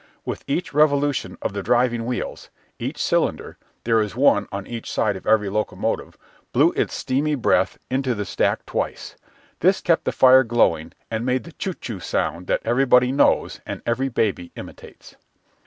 With 0.25 0.43
each 0.47 0.73
revolution 0.73 1.37
of 1.43 1.53
the 1.53 1.61
driving 1.61 2.07
wheels, 2.07 2.49
each 2.79 2.97
cylinder 2.97 3.59
there 3.83 4.01
is 4.01 4.15
one 4.15 4.47
on 4.51 4.65
each 4.65 4.89
side 4.91 5.15
of 5.15 5.27
every 5.27 5.47
locomotive 5.47 6.17
blew 6.53 6.71
its 6.71 6.95
steamy 6.95 7.35
breath 7.35 7.77
into 7.87 8.15
the 8.15 8.25
stack 8.25 8.65
twice. 8.65 9.15
This 9.59 9.79
kept 9.79 10.05
the 10.05 10.11
fire 10.11 10.43
glowing 10.43 10.93
and 11.11 11.23
made 11.23 11.43
the 11.43 11.51
chou 11.51 11.75
chou 11.75 11.99
sound 11.99 12.47
that 12.47 12.61
everybody 12.65 13.11
knows 13.11 13.61
and 13.63 13.83
every 13.85 14.09
baby 14.09 14.51
imitates. 14.55 15.17